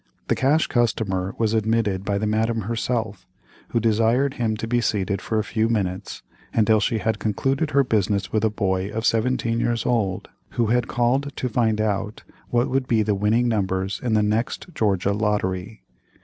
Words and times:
The 0.29 0.35
Cash 0.35 0.65
Customer 0.65 1.35
was 1.37 1.53
admitted 1.53 2.03
by 2.03 2.17
the 2.17 2.25
Madame 2.25 2.61
herself, 2.61 3.27
who 3.69 3.79
desired 3.79 4.33
him 4.33 4.57
to 4.57 4.65
be 4.67 4.81
seated 4.81 5.21
for 5.21 5.37
a 5.37 5.43
few 5.43 5.69
minutes, 5.69 6.23
until 6.55 6.79
she 6.79 6.97
had 6.97 7.19
concluded 7.19 7.69
her 7.69 7.83
business 7.83 8.33
with 8.33 8.43
a 8.43 8.49
boy 8.49 8.85
of 8.85 8.91
about 8.93 9.05
17 9.05 9.59
years 9.59 9.85
old, 9.85 10.27
who 10.57 10.65
had 10.65 10.87
called 10.87 11.31
to 11.35 11.47
find 11.47 11.79
out 11.79 12.23
what 12.49 12.67
would 12.67 12.87
be 12.87 13.03
the 13.03 13.13
winning 13.13 13.47
numbers 13.47 13.99
in 14.03 14.15
the 14.15 14.23
next 14.23 14.69
Georgia 14.73 15.13
lottery. 15.13 15.83